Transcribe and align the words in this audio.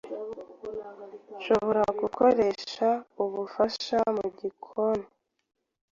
Nshobora 1.37 1.83
gukoresha 2.01 2.87
ubufasha 3.23 3.97
mugikoni. 4.15 5.05